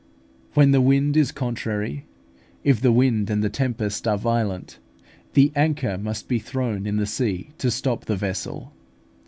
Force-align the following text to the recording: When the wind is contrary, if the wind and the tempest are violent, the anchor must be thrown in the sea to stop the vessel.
When 0.55 0.71
the 0.71 0.81
wind 0.81 1.15
is 1.15 1.31
contrary, 1.31 2.07
if 2.63 2.81
the 2.81 2.91
wind 2.91 3.29
and 3.29 3.43
the 3.43 3.51
tempest 3.51 4.07
are 4.07 4.17
violent, 4.17 4.79
the 5.33 5.51
anchor 5.55 5.95
must 5.95 6.27
be 6.27 6.39
thrown 6.39 6.87
in 6.87 6.95
the 6.97 7.05
sea 7.05 7.51
to 7.59 7.69
stop 7.69 8.05
the 8.05 8.15
vessel. 8.15 8.73